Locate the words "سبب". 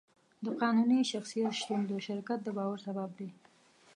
2.85-3.09